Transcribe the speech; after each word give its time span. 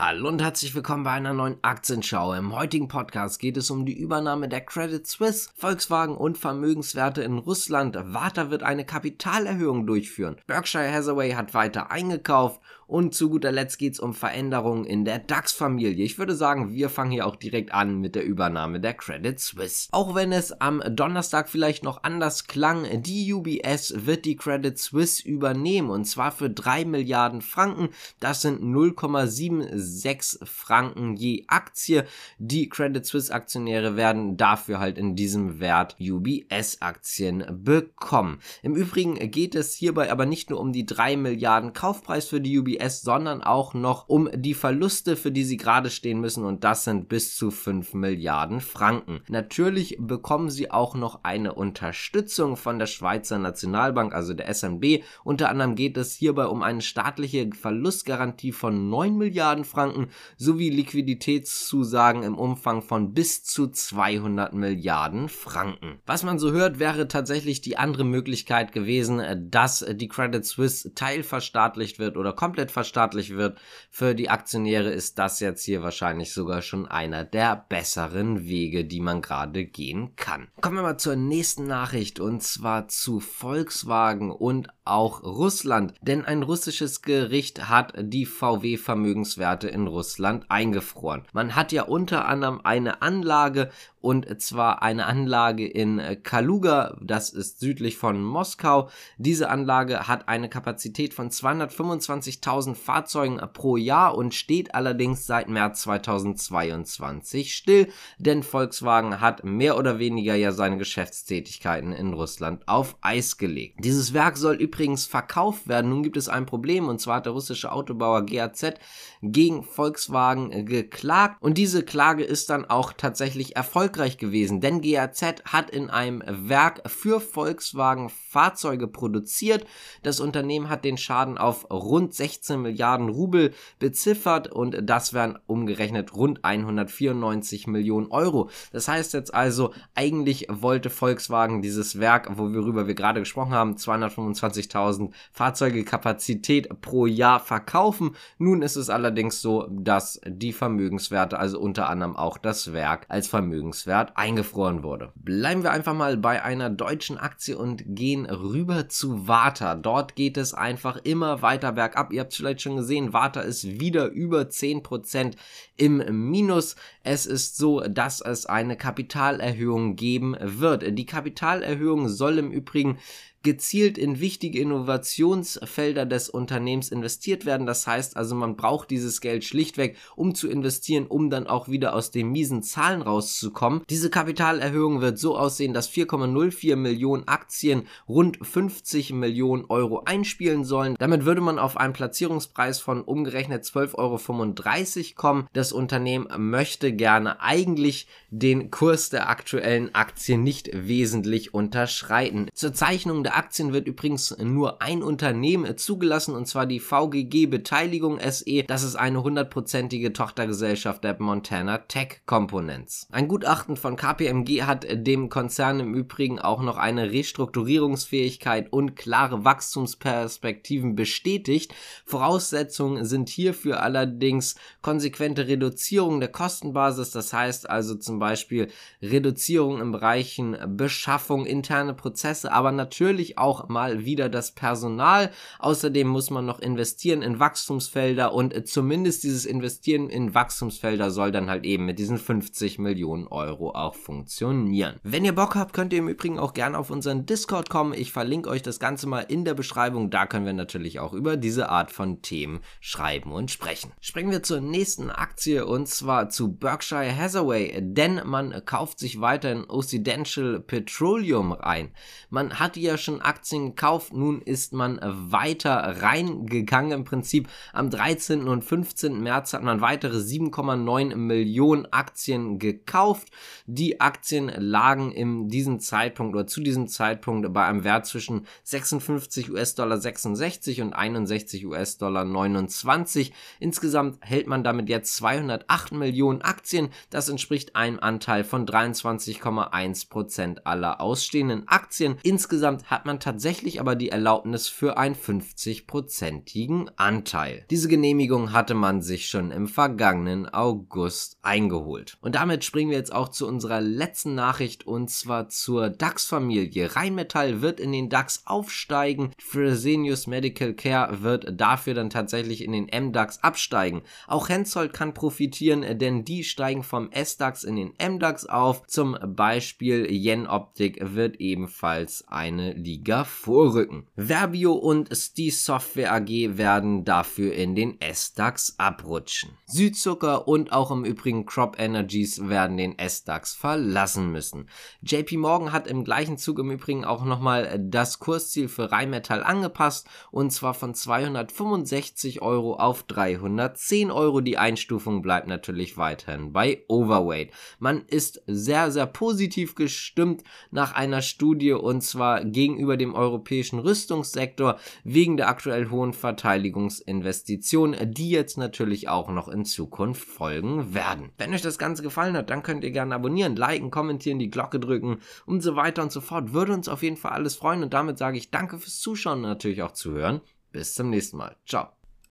Hallo 0.00 0.28
und 0.28 0.40
herzlich 0.40 0.76
willkommen 0.76 1.02
bei 1.02 1.10
einer 1.10 1.34
neuen 1.34 1.56
Aktienschau. 1.62 2.32
Im 2.32 2.54
heutigen 2.54 2.86
Podcast 2.86 3.40
geht 3.40 3.56
es 3.56 3.68
um 3.68 3.84
die 3.84 3.98
Übernahme 3.98 4.48
der 4.48 4.60
Credit 4.60 5.04
Suisse, 5.04 5.50
Volkswagen 5.56 6.16
und 6.16 6.38
Vermögenswerte 6.38 7.22
in 7.22 7.38
Russland. 7.38 7.98
Warta 8.00 8.48
wird 8.48 8.62
eine 8.62 8.84
Kapitalerhöhung 8.84 9.88
durchführen. 9.88 10.36
Berkshire 10.46 10.88
Hathaway 10.88 11.32
hat 11.32 11.52
weiter 11.52 11.90
eingekauft 11.90 12.60
und 12.88 13.14
zu 13.14 13.28
guter 13.28 13.52
Letzt 13.52 13.78
geht 13.78 13.92
es 13.92 14.00
um 14.00 14.14
Veränderungen 14.14 14.86
in 14.86 15.04
der 15.04 15.18
DAX-Familie. 15.18 16.04
Ich 16.04 16.18
würde 16.18 16.34
sagen, 16.34 16.72
wir 16.72 16.88
fangen 16.88 17.10
hier 17.10 17.26
auch 17.26 17.36
direkt 17.36 17.70
an 17.72 18.00
mit 18.00 18.14
der 18.14 18.24
Übernahme 18.24 18.80
der 18.80 18.94
Credit 18.94 19.38
Suisse. 19.38 19.88
Auch 19.92 20.14
wenn 20.14 20.32
es 20.32 20.52
am 20.52 20.82
Donnerstag 20.88 21.50
vielleicht 21.50 21.84
noch 21.84 22.02
anders 22.02 22.46
klang, 22.46 22.86
die 23.02 23.30
UBS 23.32 24.06
wird 24.06 24.24
die 24.24 24.36
Credit 24.36 24.78
Suisse 24.78 25.22
übernehmen 25.22 25.90
und 25.90 26.06
zwar 26.06 26.32
für 26.32 26.48
3 26.48 26.86
Milliarden 26.86 27.42
Franken. 27.42 27.90
Das 28.20 28.40
sind 28.40 28.62
0,76 28.62 30.46
Franken 30.46 31.14
je 31.14 31.44
Aktie. 31.46 32.06
Die 32.38 32.70
Credit 32.70 33.04
Suisse 33.04 33.34
Aktionäre 33.34 33.96
werden 33.96 34.38
dafür 34.38 34.80
halt 34.80 34.96
in 34.96 35.14
diesem 35.14 35.60
Wert 35.60 35.96
UBS 36.00 36.80
Aktien 36.80 37.44
bekommen. 37.50 38.38
Im 38.62 38.74
Übrigen 38.74 39.30
geht 39.30 39.54
es 39.54 39.74
hierbei 39.74 40.10
aber 40.10 40.24
nicht 40.24 40.48
nur 40.48 40.58
um 40.58 40.72
die 40.72 40.86
3 40.86 41.18
Milliarden 41.18 41.74
Kaufpreis 41.74 42.24
für 42.24 42.40
die 42.40 42.58
UBS 42.58 42.77
UBS, 42.78 43.02
sondern 43.02 43.42
auch 43.42 43.74
noch 43.74 44.08
um 44.08 44.28
die 44.34 44.54
Verluste, 44.54 45.16
für 45.16 45.30
die 45.30 45.44
sie 45.44 45.56
gerade 45.56 45.90
stehen 45.90 46.20
müssen 46.20 46.44
und 46.44 46.64
das 46.64 46.84
sind 46.84 47.08
bis 47.08 47.36
zu 47.36 47.50
5 47.50 47.94
Milliarden 47.94 48.60
Franken. 48.60 49.20
Natürlich 49.28 49.96
bekommen 50.00 50.50
sie 50.50 50.70
auch 50.70 50.94
noch 50.94 51.24
eine 51.24 51.54
Unterstützung 51.54 52.56
von 52.56 52.78
der 52.78 52.86
Schweizer 52.86 53.38
Nationalbank, 53.38 54.14
also 54.14 54.34
der 54.34 54.52
SNB. 54.52 55.02
Unter 55.24 55.50
anderem 55.50 55.74
geht 55.74 55.96
es 55.96 56.14
hierbei 56.14 56.46
um 56.46 56.62
eine 56.62 56.82
staatliche 56.82 57.50
Verlustgarantie 57.52 58.52
von 58.52 58.88
9 58.90 59.16
Milliarden 59.16 59.64
Franken 59.64 60.08
sowie 60.36 60.70
Liquiditätszusagen 60.70 62.22
im 62.22 62.36
Umfang 62.36 62.82
von 62.82 63.12
bis 63.12 63.44
zu 63.44 63.68
200 63.68 64.54
Milliarden 64.54 65.28
Franken. 65.28 66.00
Was 66.06 66.22
man 66.22 66.38
so 66.38 66.52
hört, 66.52 66.78
wäre 66.78 67.08
tatsächlich 67.08 67.60
die 67.60 67.76
andere 67.76 68.04
Möglichkeit 68.04 68.72
gewesen, 68.72 69.22
dass 69.50 69.84
die 69.90 70.08
Credit 70.08 70.44
Suisse 70.44 70.94
teilverstaatlicht 70.94 71.98
wird 71.98 72.16
oder 72.16 72.32
komplett 72.32 72.67
komplett 72.68 72.72
verstaatlicht 72.72 73.30
wird, 73.36 73.58
für 73.90 74.14
die 74.14 74.30
Aktionäre 74.30 74.90
ist 74.90 75.18
das 75.18 75.40
jetzt 75.40 75.64
hier 75.64 75.82
wahrscheinlich 75.82 76.32
sogar 76.32 76.62
schon 76.62 76.86
einer 76.86 77.24
der 77.24 77.64
besseren 77.68 78.46
Wege, 78.46 78.84
die 78.84 79.00
man 79.00 79.22
gerade 79.22 79.64
gehen 79.64 80.14
kann. 80.16 80.48
Kommen 80.60 80.76
wir 80.76 80.82
mal 80.82 80.98
zur 80.98 81.16
nächsten 81.16 81.66
Nachricht 81.66 82.20
und 82.20 82.42
zwar 82.42 82.88
zu 82.88 83.20
Volkswagen 83.20 84.30
und 84.30 84.68
auch 84.84 85.22
Russland, 85.22 85.94
denn 86.00 86.24
ein 86.24 86.42
russisches 86.42 87.02
Gericht 87.02 87.68
hat 87.68 87.92
die 87.98 88.26
VW-Vermögenswerte 88.26 89.68
in 89.68 89.86
Russland 89.86 90.46
eingefroren. 90.48 91.24
Man 91.32 91.54
hat 91.54 91.72
ja 91.72 91.82
unter 91.82 92.26
anderem 92.26 92.60
eine 92.64 93.02
Anlage 93.02 93.70
und 94.00 94.40
zwar 94.40 94.82
eine 94.82 95.06
Anlage 95.06 95.66
in 95.66 96.00
Kaluga, 96.22 96.96
das 97.02 97.30
ist 97.30 97.58
südlich 97.58 97.96
von 97.96 98.22
Moskau. 98.22 98.90
Diese 99.16 99.50
Anlage 99.50 100.06
hat 100.06 100.28
eine 100.28 100.48
Kapazität 100.48 101.14
von 101.14 101.30
225.000 101.30 102.76
Fahrzeugen 102.76 103.40
pro 103.52 103.76
Jahr 103.76 104.16
und 104.16 104.34
steht 104.34 104.74
allerdings 104.74 105.26
seit 105.26 105.48
März 105.48 105.82
2022 105.82 107.54
still, 107.54 107.88
denn 108.18 108.44
Volkswagen 108.44 109.20
hat 109.20 109.42
mehr 109.42 109.76
oder 109.76 109.98
weniger 109.98 110.36
ja 110.36 110.52
seine 110.52 110.78
Geschäftstätigkeiten 110.78 111.92
in 111.92 112.12
Russland 112.12 112.68
auf 112.68 112.96
Eis 113.00 113.36
gelegt. 113.36 113.84
Dieses 113.84 114.14
Werk 114.14 114.36
soll 114.36 114.54
übrigens 114.56 115.06
verkauft 115.06 115.66
werden. 115.66 115.90
Nun 115.90 116.04
gibt 116.04 116.16
es 116.16 116.28
ein 116.28 116.46
Problem 116.46 116.88
und 116.88 117.00
zwar 117.00 117.16
hat 117.16 117.26
der 117.26 117.32
russische 117.32 117.72
Autobauer 117.72 118.24
GAZ 118.26 118.74
gegen 119.22 119.64
Volkswagen 119.64 120.66
geklagt 120.66 121.42
und 121.42 121.58
diese 121.58 121.82
Klage 121.82 122.22
ist 122.22 122.48
dann 122.50 122.64
auch 122.64 122.92
tatsächlich 122.92 123.56
erfolgreich 123.56 123.87
erfolgreich 123.88 124.18
gewesen, 124.18 124.60
denn 124.60 124.82
GAZ 124.82 125.22
hat 125.46 125.70
in 125.70 125.88
einem 125.88 126.22
Werk 126.26 126.82
für 126.90 127.20
Volkswagen 127.20 128.10
Fahrzeuge 128.10 128.86
produziert. 128.86 129.64
Das 130.02 130.20
Unternehmen 130.20 130.68
hat 130.68 130.84
den 130.84 130.98
Schaden 130.98 131.38
auf 131.38 131.70
rund 131.70 132.12
16 132.12 132.60
Milliarden 132.60 133.08
Rubel 133.08 133.54
beziffert 133.78 134.52
und 134.52 134.76
das 134.82 135.14
wären 135.14 135.38
umgerechnet 135.46 136.14
rund 136.14 136.44
194 136.44 137.66
Millionen 137.66 138.08
Euro. 138.10 138.50
Das 138.72 138.88
heißt 138.88 139.14
jetzt 139.14 139.32
also, 139.32 139.72
eigentlich 139.94 140.48
wollte 140.50 140.90
Volkswagen 140.90 141.62
dieses 141.62 141.98
Werk, 141.98 142.36
worüber 142.36 142.86
wir 142.86 142.94
gerade 142.94 143.20
gesprochen 143.20 143.54
haben, 143.54 143.76
225.000 143.76 145.12
Fahrzeuge 145.32 145.82
Kapazität 145.84 146.68
pro 146.82 147.06
Jahr 147.06 147.40
verkaufen. 147.40 148.16
Nun 148.36 148.60
ist 148.60 148.76
es 148.76 148.90
allerdings 148.90 149.40
so, 149.40 149.66
dass 149.70 150.20
die 150.26 150.52
Vermögenswerte, 150.52 151.38
also 151.38 151.58
unter 151.58 151.88
anderem 151.88 152.16
auch 152.16 152.36
das 152.36 152.74
Werk 152.74 153.06
als 153.08 153.28
Vermögens 153.28 153.77
Vermögenswert 153.78 154.16
eingefroren 154.16 154.82
wurde. 154.82 155.12
Bleiben 155.16 155.62
wir 155.62 155.70
einfach 155.70 155.94
mal 155.94 156.16
bei 156.16 156.42
einer 156.42 156.70
deutschen 156.70 157.18
Aktie 157.18 157.56
und 157.56 157.82
gehen 157.86 158.26
rüber 158.26 158.88
zu 158.88 159.28
Warta. 159.28 159.74
Dort 159.74 160.16
geht 160.16 160.36
es 160.36 160.54
einfach 160.54 160.98
immer 161.04 161.42
weiter 161.42 161.72
bergab. 161.72 162.12
Ihr 162.12 162.20
habt 162.20 162.32
es 162.32 162.38
vielleicht 162.38 162.62
schon 162.62 162.76
gesehen, 162.76 163.12
Warta 163.12 163.40
ist 163.40 163.80
wieder 163.80 164.06
über 164.06 164.42
10% 164.42 165.34
im 165.76 166.30
Minus. 166.30 166.76
Es 167.02 167.26
ist 167.26 167.56
so, 167.56 167.80
dass 167.80 168.20
es 168.20 168.46
eine 168.46 168.76
Kapitalerhöhung 168.76 169.96
geben 169.96 170.36
wird. 170.40 170.98
Die 170.98 171.06
Kapitalerhöhung 171.06 172.08
soll 172.08 172.38
im 172.38 172.50
Übrigen 172.50 172.98
gezielt 173.42 173.98
in 173.98 174.20
wichtige 174.20 174.60
Innovationsfelder 174.60 176.06
des 176.06 176.28
Unternehmens 176.28 176.90
investiert 176.90 177.46
werden. 177.46 177.66
Das 177.66 177.86
heißt 177.86 178.16
also, 178.16 178.34
man 178.34 178.56
braucht 178.56 178.90
dieses 178.90 179.20
Geld 179.20 179.44
schlichtweg, 179.44 179.96
um 180.16 180.34
zu 180.34 180.48
investieren, 180.48 181.06
um 181.06 181.30
dann 181.30 181.46
auch 181.46 181.68
wieder 181.68 181.94
aus 181.94 182.10
den 182.10 182.30
miesen 182.30 182.62
Zahlen 182.62 183.02
rauszukommen. 183.02 183.82
Diese 183.88 184.10
Kapitalerhöhung 184.10 185.00
wird 185.00 185.18
so 185.18 185.36
aussehen, 185.36 185.72
dass 185.72 185.90
4,04 185.90 186.76
Millionen 186.76 187.28
Aktien 187.28 187.86
rund 188.08 188.38
50 188.44 189.12
Millionen 189.12 189.64
Euro 189.66 190.02
einspielen 190.04 190.64
sollen. 190.64 190.96
Damit 190.98 191.24
würde 191.24 191.40
man 191.40 191.58
auf 191.58 191.76
einen 191.76 191.92
Platzierungspreis 191.92 192.80
von 192.80 193.02
umgerechnet 193.02 193.64
12,35 193.64 193.94
Euro 193.96 195.14
kommen. 195.14 195.46
Das 195.52 195.72
Unternehmen 195.72 196.28
möchte 196.50 196.92
gerne 196.92 197.40
eigentlich 197.40 198.08
den 198.30 198.70
Kurs 198.70 199.10
der 199.10 199.28
aktuellen 199.28 199.94
Aktien 199.94 200.42
nicht 200.42 200.70
wesentlich 200.72 201.54
unterschreiten. 201.54 202.48
Zur 202.52 202.74
Zeichnung 202.74 203.22
der 203.28 203.36
Aktien 203.36 203.74
wird 203.74 203.86
übrigens 203.86 204.34
nur 204.38 204.80
ein 204.80 205.02
Unternehmen 205.02 205.76
zugelassen 205.76 206.34
und 206.34 206.48
zwar 206.48 206.64
die 206.64 206.80
VGG 206.80 207.44
Beteiligung 207.44 208.18
SE. 208.26 208.62
Das 208.62 208.82
ist 208.82 208.96
eine 208.96 209.22
hundertprozentige 209.22 210.14
Tochtergesellschaft 210.14 211.04
der 211.04 211.20
Montana 211.20 211.76
Tech 211.76 212.22
Components. 212.24 213.06
Ein 213.12 213.28
Gutachten 213.28 213.76
von 213.76 213.96
KPMG 213.96 214.62
hat 214.62 214.86
dem 214.90 215.28
Konzern 215.28 215.78
im 215.80 215.94
Übrigen 215.94 216.38
auch 216.38 216.62
noch 216.62 216.78
eine 216.78 217.12
Restrukturierungsfähigkeit 217.12 218.72
und 218.72 218.96
klare 218.96 219.44
Wachstumsperspektiven 219.44 220.96
bestätigt. 220.96 221.74
Voraussetzungen 222.06 223.04
sind 223.04 223.28
hierfür 223.28 223.82
allerdings 223.82 224.54
konsequente 224.80 225.48
Reduzierung 225.48 226.20
der 226.20 226.30
Kostenbasis, 226.30 227.10
das 227.10 227.34
heißt 227.34 227.68
also 227.68 227.94
zum 227.94 228.20
Beispiel 228.20 228.68
Reduzierung 229.02 229.82
in 229.82 229.92
Bereichen 229.92 230.56
Beschaffung, 230.78 231.44
interne 231.44 231.92
Prozesse, 231.92 232.52
aber 232.52 232.72
natürlich 232.72 233.17
natürlich 233.18 233.38
auch 233.38 233.68
mal 233.68 234.04
wieder 234.04 234.28
das 234.28 234.52
Personal. 234.52 235.32
Außerdem 235.58 236.06
muss 236.06 236.30
man 236.30 236.46
noch 236.46 236.60
investieren 236.60 237.22
in 237.22 237.40
Wachstumsfelder 237.40 238.32
und 238.32 238.54
äh, 238.54 238.62
zumindest 238.64 239.24
dieses 239.24 239.44
Investieren 239.44 240.08
in 240.08 240.34
Wachstumsfelder 240.34 241.10
soll 241.10 241.32
dann 241.32 241.50
halt 241.50 241.64
eben 241.64 241.84
mit 241.84 241.98
diesen 241.98 242.18
50 242.18 242.78
Millionen 242.78 243.26
Euro 243.26 243.72
auch 243.72 243.96
funktionieren. 243.96 245.00
Wenn 245.02 245.24
ihr 245.24 245.34
Bock 245.34 245.56
habt, 245.56 245.72
könnt 245.72 245.92
ihr 245.92 245.98
im 245.98 246.08
Übrigen 246.08 246.38
auch 246.38 246.54
gerne 246.54 246.78
auf 246.78 246.90
unseren 246.90 247.26
Discord 247.26 247.70
kommen. 247.70 247.92
Ich 247.92 248.12
verlinke 248.12 248.50
euch 248.50 248.62
das 248.62 248.78
Ganze 248.78 249.08
mal 249.08 249.20
in 249.20 249.44
der 249.44 249.54
Beschreibung. 249.54 250.10
Da 250.10 250.26
können 250.26 250.46
wir 250.46 250.52
natürlich 250.52 251.00
auch 251.00 251.12
über 251.12 251.36
diese 251.36 251.70
Art 251.70 251.90
von 251.90 252.22
Themen 252.22 252.60
schreiben 252.80 253.32
und 253.32 253.50
sprechen. 253.50 253.92
Springen 254.00 254.30
wir 254.30 254.44
zur 254.44 254.60
nächsten 254.60 255.10
Aktie 255.10 255.66
und 255.66 255.88
zwar 255.88 256.28
zu 256.28 256.52
Berkshire 256.52 257.16
Hathaway, 257.16 257.80
denn 257.80 258.20
man 258.24 258.64
kauft 258.64 259.00
sich 259.00 259.20
weiter 259.20 259.50
in 259.50 259.68
Occidental 259.68 260.60
Petroleum 260.60 261.50
rein. 261.50 261.90
Man 262.30 262.60
hat 262.60 262.76
ja 262.76 262.96
schon 262.98 263.07
schon 263.08 263.22
Aktien 263.22 263.70
gekauft. 263.70 264.12
Nun 264.12 264.42
ist 264.42 264.74
man 264.74 265.00
weiter 265.02 266.02
reingegangen. 266.02 266.92
Im 266.92 267.04
Prinzip 267.04 267.48
am 267.72 267.88
13. 267.88 268.46
und 268.46 268.62
15. 268.62 269.22
März 269.22 269.54
hat 269.54 269.62
man 269.62 269.80
weitere 269.80 270.18
7,9 270.18 271.16
Millionen 271.16 271.86
Aktien 271.90 272.58
gekauft. 272.58 273.28
Die 273.66 274.00
Aktien 274.00 274.48
lagen 274.54 275.10
in 275.10 275.48
diesem 275.48 275.80
Zeitpunkt 275.80 276.34
oder 276.34 276.46
zu 276.46 276.60
diesem 276.60 276.86
Zeitpunkt 276.86 277.50
bei 277.52 277.64
einem 277.64 277.82
Wert 277.82 278.04
zwischen 278.04 278.46
56 278.64 279.50
US-Dollar 279.50 279.96
66 279.96 280.82
und 280.82 280.92
61 280.92 281.66
US-Dollar 281.66 282.26
29. 282.26 283.32
Insgesamt 283.58 284.18
hält 284.20 284.46
man 284.46 284.64
damit 284.64 284.90
jetzt 284.90 285.16
208 285.16 285.92
Millionen 285.92 286.42
Aktien. 286.42 286.90
Das 287.08 287.30
entspricht 287.30 287.74
einem 287.74 288.00
Anteil 288.00 288.44
von 288.44 288.66
23,1 288.66 290.10
Prozent 290.10 290.66
aller 290.66 291.00
ausstehenden 291.00 291.66
Aktien. 291.68 292.18
Insgesamt 292.22 292.90
hat 292.90 292.97
hat 292.98 293.06
man 293.06 293.20
tatsächlich 293.20 293.80
aber 293.80 293.94
die 293.94 294.08
Erlaubnis 294.08 294.66
für 294.66 294.98
einen 294.98 295.14
50-prozentigen 295.14 296.90
Anteil. 296.96 297.64
Diese 297.70 297.86
Genehmigung 297.86 298.52
hatte 298.52 298.74
man 298.74 299.02
sich 299.02 299.28
schon 299.28 299.52
im 299.52 299.68
vergangenen 299.68 300.48
August 300.48 301.38
eingeholt. 301.42 302.18
Und 302.22 302.34
damit 302.34 302.64
springen 302.64 302.90
wir 302.90 302.98
jetzt 302.98 303.12
auch 303.12 303.28
zu 303.28 303.46
unserer 303.46 303.80
letzten 303.80 304.34
Nachricht 304.34 304.84
und 304.84 305.10
zwar 305.10 305.48
zur 305.48 305.90
DAX-Familie. 305.90 306.96
Rheinmetall 306.96 307.62
wird 307.62 307.78
in 307.78 307.92
den 307.92 308.08
DAX 308.08 308.42
aufsteigen, 308.46 309.30
Fresenius 309.38 310.26
Medical 310.26 310.74
Care 310.74 311.22
wird 311.22 311.52
dafür 311.52 311.94
dann 311.94 312.10
tatsächlich 312.10 312.64
in 312.64 312.72
den 312.72 312.86
MDAX 312.86 313.44
absteigen. 313.44 314.02
Auch 314.26 314.48
Hensoldt 314.48 314.92
kann 314.92 315.14
profitieren, 315.14 316.00
denn 316.00 316.24
die 316.24 316.42
steigen 316.42 316.82
vom 316.82 317.10
SDAX 317.12 317.62
in 317.62 317.76
den 317.76 317.92
MDAX 318.04 318.46
auf. 318.46 318.84
Zum 318.88 319.16
Beispiel 319.36 320.10
Yen 320.10 320.48
Optik 320.48 320.98
wird 321.00 321.36
ebenfalls 321.36 322.26
eine 322.26 322.74
Liga 322.88 323.24
vorrücken. 323.24 324.06
Verbio 324.16 324.72
und 324.72 325.14
Stee 325.14 325.50
Software 325.50 326.10
AG 326.10 326.56
werden 326.56 327.04
dafür 327.04 327.52
in 327.52 327.74
den 327.74 327.98
SDAX 328.00 328.76
abrutschen. 328.78 329.50
Südzucker 329.66 330.48
und 330.48 330.72
auch 330.72 330.90
im 330.90 331.04
Übrigen 331.04 331.44
Crop 331.44 331.78
Energies 331.78 332.48
werden 332.48 332.78
den 332.78 332.96
SDAX 332.98 333.54
verlassen 333.54 334.32
müssen. 334.32 334.70
JP 335.02 335.36
Morgan 335.36 335.72
hat 335.72 335.86
im 335.86 336.02
gleichen 336.02 336.38
Zug 336.38 336.58
im 336.60 336.70
Übrigen 336.70 337.04
auch 337.04 337.26
nochmal 337.26 337.78
das 337.78 338.20
Kursziel 338.20 338.68
für 338.68 338.90
Rheinmetall 338.90 339.42
angepasst 339.42 340.08
und 340.30 340.50
zwar 340.50 340.72
von 340.72 340.94
265 340.94 342.40
Euro 342.40 342.76
auf 342.76 343.02
310 343.02 344.10
Euro. 344.10 344.40
Die 344.40 344.56
Einstufung 344.56 345.20
bleibt 345.20 345.46
natürlich 345.46 345.98
weiterhin 345.98 346.54
bei 346.54 346.84
Overweight. 346.88 347.52
Man 347.78 348.06
ist 348.06 348.40
sehr, 348.46 348.90
sehr 348.90 349.06
positiv 349.06 349.74
gestimmt 349.74 350.42
nach 350.70 350.94
einer 350.94 351.20
Studie 351.20 351.72
und 351.72 352.00
zwar 352.00 352.46
gegenüber 352.78 352.96
dem 352.96 353.14
europäischen 353.14 353.80
Rüstungssektor 353.80 354.78
wegen 355.02 355.36
der 355.36 355.48
aktuell 355.48 355.90
hohen 355.90 356.12
Verteidigungsinvestitionen, 356.12 358.14
die 358.14 358.30
jetzt 358.30 358.56
natürlich 358.56 359.08
auch 359.08 359.30
noch 359.30 359.48
in 359.48 359.64
Zukunft 359.64 360.26
folgen 360.26 360.94
werden. 360.94 361.30
Wenn 361.38 361.52
euch 361.52 361.62
das 361.62 361.78
Ganze 361.78 362.04
gefallen 362.04 362.36
hat, 362.36 362.50
dann 362.50 362.62
könnt 362.62 362.84
ihr 362.84 362.92
gerne 362.92 363.16
abonnieren, 363.16 363.56
liken, 363.56 363.90
kommentieren, 363.90 364.38
die 364.38 364.50
Glocke 364.50 364.78
drücken 364.78 365.18
und 365.44 365.60
so 365.60 365.74
weiter 365.74 366.02
und 366.02 366.12
so 366.12 366.20
fort. 366.20 366.52
Würde 366.52 366.72
uns 366.72 366.88
auf 366.88 367.02
jeden 367.02 367.16
Fall 367.16 367.32
alles 367.32 367.56
freuen 367.56 367.82
und 367.82 367.92
damit 367.92 368.16
sage 368.16 368.38
ich 368.38 368.50
danke 368.50 368.78
fürs 368.78 369.00
Zuschauen 369.00 369.38
und 369.38 369.50
natürlich 369.50 369.82
auch 369.82 369.92
zuhören. 369.92 370.40
Bis 370.70 370.94
zum 370.94 371.10
nächsten 371.10 371.36
Mal. 371.36 371.56
Ciao. 371.66 371.97